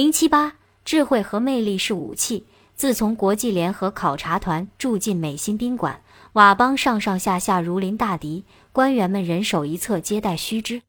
[0.00, 2.46] 零七八，智慧和魅力是武器。
[2.74, 6.00] 自从国际联合考察团住进美心宾馆，
[6.32, 10.80] 佤邦上上下下如临大敌，官员们人手一册接待须知。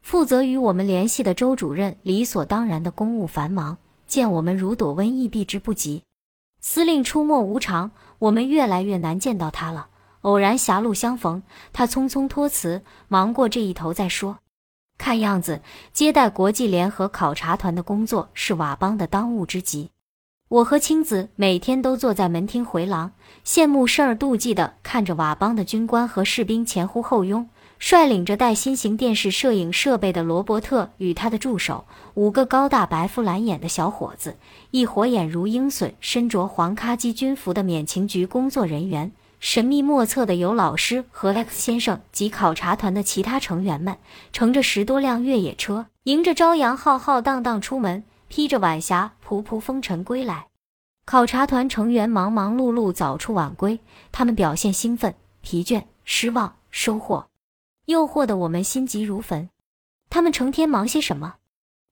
[0.00, 6.04] 负责与我们联系的周主任理所当然的公务繁忙，见我们如躲瘟疫，避之不及。
[6.60, 7.90] 司令出没无常，
[8.20, 9.88] 我们越来越难见到他了。
[10.20, 11.42] 偶然狭路相逢，
[11.72, 14.38] 他匆匆托辞，忙过这一头再说。
[15.02, 15.60] 看样子，
[15.92, 19.90] 接待国际联合考察团的工作是佤邦的当务之急。
[20.48, 23.10] 我和青子每天都坐在门厅回廊，
[23.44, 27.48] 羡慕甚而妒忌地看着佤邦的军官和士兵前呼后拥，
[27.80, 31.84] 率领着带新型电视摄影设备的罗伯特与他的助手
[32.14, 34.36] 五个高大白肤蓝眼的小伙子，
[34.70, 39.10] 一火眼如鹰隼、身着黄咖基军服的免情局工作人员，
[39.42, 43.98] 神秘莫测的尤老师和 X 先生及考察团的其他成员们，
[44.32, 48.04] 乘着十多辆越野车，迎着朝阳浩浩荡荡出门。
[48.28, 50.46] 披着晚霞，仆仆风尘归来。
[51.04, 53.80] 考察团成员忙忙碌碌，早出晚归。
[54.12, 57.26] 他们表现兴奋、疲倦、失望、收获、
[57.86, 59.50] 诱惑的我们心急如焚。
[60.08, 61.34] 他们成天忙些什么？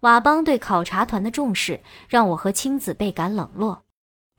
[0.00, 3.84] 佤邦对考察团的重视让我和青子倍感冷落。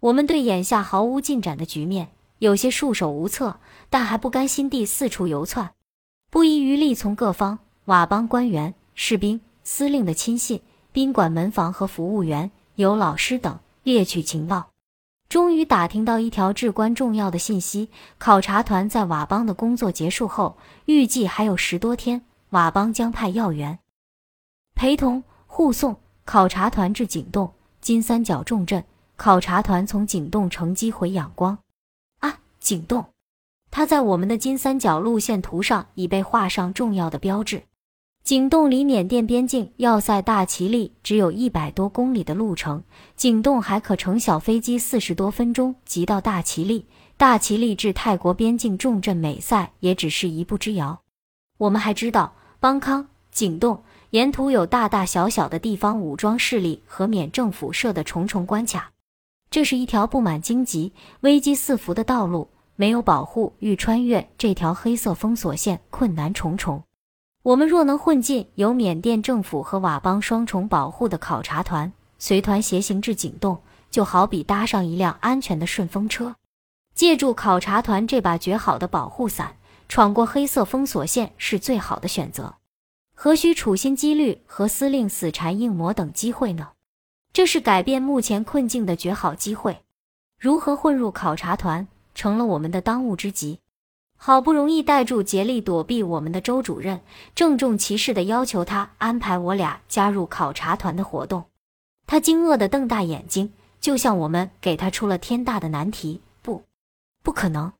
[0.02, 5.71] 我们对眼下毫无进展的局面有些束手无策，但还不甘心地四处游窜，
[6.30, 10.61] 不遗余力从各方佤邦官员、士兵、司令的亲信。
[10.93, 14.71] 宾馆门房和服务员、有老师等猎取情报，
[15.30, 23.77] 终于打听到一条至关重要的信息：考察团在佤邦的工作结束后，预计还有十多天，佤邦将派要员
[24.73, 28.83] 陪同护送考察团至景洞金三角重镇。
[29.15, 31.59] 考察团从景洞乘机回仰光。
[32.59, 33.05] 景栋，
[33.72, 37.64] 它在我们的金三角路线图上已被画上重要的标志。
[38.23, 42.83] 景栋离缅甸边境要塞大其力只有一百多公里的路程，
[43.16, 46.88] 景栋还可乘小飞机四十多分钟即到大其力。
[47.16, 51.02] 大其力至泰国边境重镇美塞也只是一步之遥。
[51.58, 58.92] 我们还知道，邦康、景栋沿途有大大小小的地方武装势力和缅政府设的重重关卡，
[59.49, 66.83] 这是一条布满荆棘、危机四伏的道路，没有保护，欲穿越这条黑色封锁线困难重重。
[67.43, 73.59] 我们若能混进由缅甸政府和佤邦双重保护的考察团，随团携行至景栋，
[73.89, 76.35] 就好比搭上一辆安全的顺风车，
[76.93, 79.55] 借助考察团这把绝好的保护伞，
[79.87, 82.55] 闯过黑色封锁线是最好的选择。
[83.15, 86.69] 何须处心积虑和司令死缠硬磨等机会呢？
[87.37, 89.83] 这是改变目前困境的绝好机会。
[90.39, 93.59] 如何混入考察团，成了我们的当务之急。
[94.15, 96.99] 好不容易逮住竭力躲避我们的周主任，
[97.36, 101.43] 郑重其事地要求他安排我俩加入考察团的活动。
[102.08, 106.21] 他惊愕地瞪大眼睛，就像我们给他出了天大的难题。
[106.42, 106.64] 不，
[107.21, 107.71] 不可能！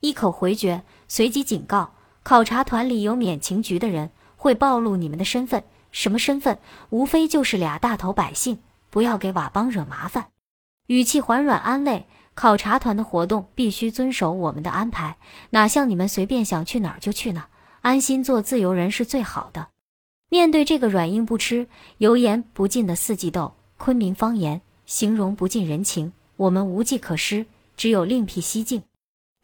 [0.00, 5.62] 一口回绝，随即警告：考察团里有缅情局的人，会暴露你们的身份。
[5.92, 6.58] 什么身份？
[6.88, 8.60] 无非就是俩大头百姓，
[8.94, 10.28] 不要给佤邦惹麻烦。
[10.86, 12.06] 语气缓软安慰。
[12.36, 15.16] 考察团的活动必须遵守我们的安排，
[15.50, 17.48] 哪像你们随便想去哪儿就去哪儿，
[17.82, 19.68] 安心做自由人是最好的。
[20.30, 21.68] 面对这个软硬不吃、
[21.98, 28.82] 油盐不进的四季豆，昆明方言形容不近人情，我们无计可施，只有另辟蹊径。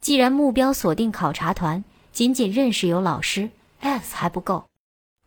[0.01, 4.65] 既然目标锁定考察团，仅仅认识有老师 S 还不够，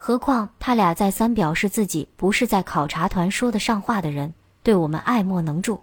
[0.06, 5.80] 何况他俩再三表示自己不是在考察团说得上话的人，对我们爱莫能助。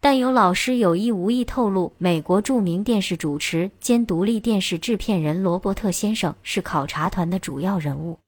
[0.00, 8.18] 但有老师有意无意透露，美国著名电视主持兼独立电视制片人罗伯特先生是考察团的主要人物。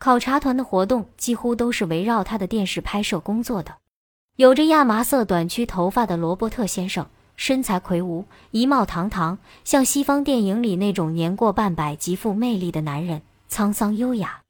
[0.00, 3.76] 考察团的活动几乎都是围绕他的电视拍摄工作的。
[4.34, 7.06] 有着亚麻色短曲头发的罗伯特先生，
[7.36, 14.41] 身材魁梧，仪貌堂堂，像西方电影里那种年过半百、极富魅力的男人，沧桑优雅。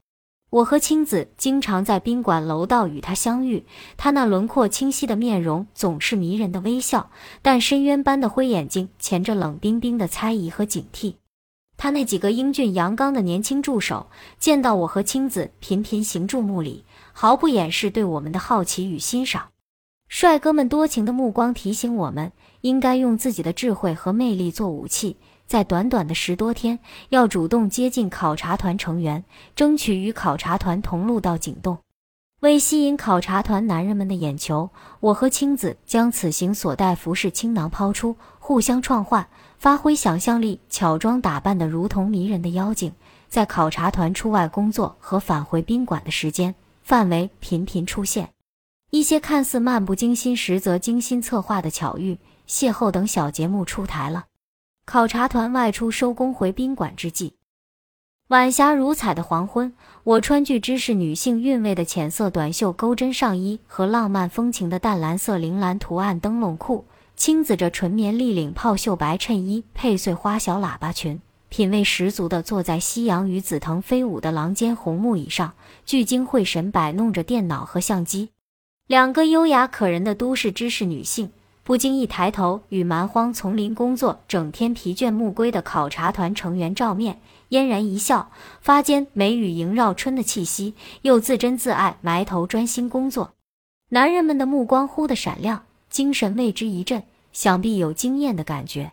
[0.52, 3.64] 我和青子经常在宾馆楼道与他相遇，
[3.96, 7.08] 他那轮廓清晰的面容总是迷人的微笑，
[7.40, 11.14] 但深渊般的灰眼睛潜着冷冰冰的猜疑和警惕。
[11.78, 14.08] 他那几个英俊阳刚的年轻助手
[14.38, 16.84] 见到我和青子频频行注目礼，
[17.14, 19.49] 毫不掩饰对我们的好奇与欣赏。
[20.06, 25.16] 帅哥们多情的目光提醒我们，应该用自己的智慧和魅力做武器。
[25.52, 26.78] 在短短的十多天，
[27.10, 29.22] 要主动接近考察团成员，
[29.54, 31.76] 争取与考察团同路到景洞。
[32.40, 34.70] 为吸引考察团男人们的眼球，
[35.00, 39.28] 我和青子将此行所带服饰倾囊抛出，互相创换，
[39.58, 42.90] 发挥想象力，巧装打扮的如同迷人的妖精，
[43.28, 48.31] 在考察团出外工作和返回宾馆的时间范围频频出现。
[48.88, 52.19] 一些看似漫不经心，实则精心策划的巧遇、
[52.49, 54.25] 邂逅等小节目出台了。
[54.84, 57.34] 考察团外出收工回宾馆之际，
[58.29, 66.84] 晚霞如彩的黄昏，我穿具知识女性韵味的浅色短袖钩针上衣和浪漫风情的淡蓝色铃兰图案灯笼裤，
[67.14, 75.55] 青子着纯棉立领泡袖白衬衣配碎花小喇叭裙，品味十足地坐在夕阳与紫藤飞舞的廊间红木椅上，
[75.87, 78.31] 聚精会神摆弄着电脑和相机。
[78.88, 81.31] 两个优雅可人的都市知识女性。
[81.64, 87.20] 不经意抬头，与蛮荒丛林工作整天疲倦暮归的考察团成员照面，
[87.50, 93.35] 嫣然一笑，发间眉宇萦绕春的气息，又自珍自爱，埋头专心工作。
[93.91, 98.91] 男人们的目光忽的闪亮，精神为之一振，想必有惊艳的感觉。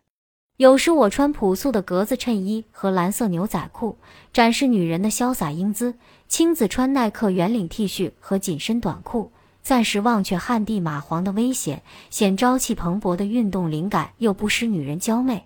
[0.58, 3.98] 有时我穿朴素的格子衬衣和蓝色牛仔裤，
[4.32, 5.94] 展示女人的潇洒英姿；
[6.28, 9.32] 青子穿耐克圆领 T 恤和紧身短裤。
[9.62, 15.46] 暂时忘却旱地蚂蟥的危险，显朝气蓬勃的运动灵感，又不失女人娇媚。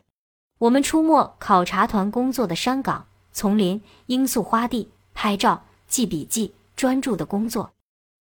[0.60, 7.72] 我们出没考察团工作的山岗、丛林、罂粟花地，拍照、记笔记，专注的工作。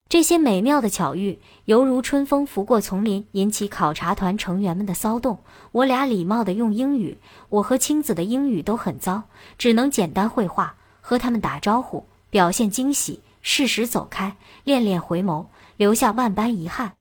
[0.08, 5.38] 这些美妙的巧遇，犹如春风拂过丛林，引起考察团成员们的骚动。
[5.70, 7.16] 我俩礼貌地用英语，
[7.48, 9.22] 我和青子的英语都很糟，
[9.56, 15.46] 只能简单绘画，和他们打招呼，表现惊喜，适时走开，恋恋回眸。
[15.78, 16.92] 留下万般遗憾。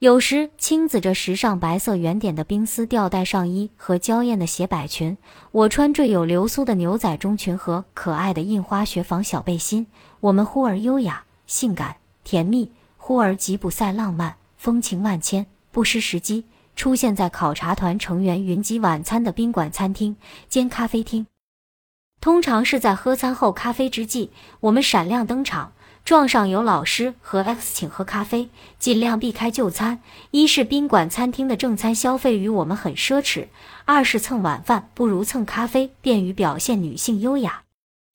[0.00, 5.16] 有时，青子着时尚白色圆点的冰丝吊带上衣和娇艳的斜摆裙，
[5.50, 9.86] 我穿缀有流苏的牛仔中裙和可爱的印花雪纺小背心。
[10.20, 16.44] 我们忽而优雅、性感、甜蜜，忽而吉普赛浪漫、风情万千，不失时机，
[16.76, 20.16] 出现在考察团成员云集晚餐的宾馆餐厅
[20.48, 21.26] 兼咖啡厅。
[22.20, 24.30] 通常是在喝餐后咖啡之际，
[24.60, 25.72] 我们闪亮登场。
[26.08, 30.00] 撞上有老师和 X 请喝咖啡，尽量避开就餐。
[30.30, 33.48] 一是宾馆餐厅的正餐消费与我们很奢侈，
[33.84, 37.64] 二是蹭晚饭不如蹭咖啡，便于表现女性优雅。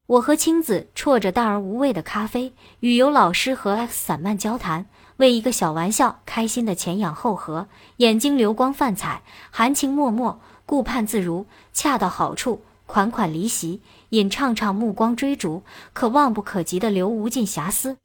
[0.07, 4.87] 我和青子啜着淡而无味的咖啡，与有老师和 X 散漫交谈，
[5.17, 7.67] 为一个小玩笑开心的前仰后合，
[7.97, 12.63] 眼睛流光泛彩，含情脉脉，顾盼自如，恰到好处。
[12.85, 13.81] 款款离席，
[14.13, 17.97] 尹畅畅目光追逐，可望不可及的留无尽遐思。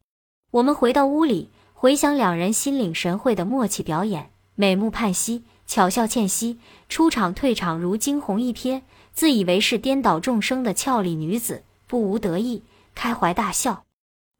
[0.49, 6.57] 我们回到屋里，回想两人心领神会的默契表演，美目盼兮，巧笑倩兮，
[6.87, 8.81] 出场退场如惊鸿一瞥，
[9.13, 12.63] 自以为是颠倒众生的俏丽女子，不无得意，
[12.95, 13.83] 开怀大笑。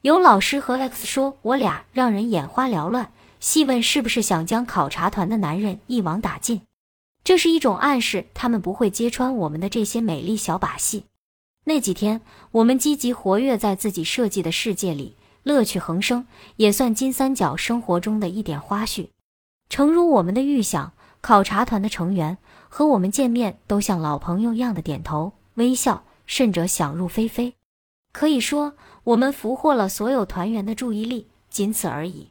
[0.01, 6.63] 有老师和 X 说我俩让人眼花缭乱，细问是不是想将考察团的男人一网打尽。
[7.23, 11.03] 这是一种暗示，他们不会揭穿我们的这些美丽小把戏。
[11.69, 16.25] 那几天，我们积极活跃在自己设计的世界里，乐趣横生，
[16.55, 19.09] 也算金三角生活中的一点花絮。
[19.69, 22.39] 诚如我们的预想，考察团的成员
[22.69, 27.53] 和我们见面都像老朋友一样的点头微笑，甚者想入非非。
[28.11, 28.73] 可以说，
[29.03, 32.29] 我们俘获了所有团员的注意力，仅此而已。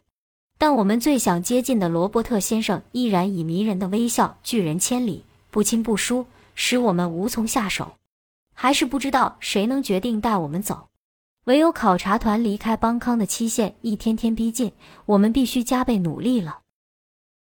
[0.57, 6.25] 但我们最想接近的罗伯特先生依然以迷人的微笑拒人千里，不亲不疏，
[6.55, 7.93] 使我们无从下手。
[8.61, 10.89] 还是不知道谁能决定带我们走。
[11.45, 14.73] 唯有考察团离开邦康的期限一天天逼近，
[15.05, 16.59] 我们必须加倍努力了。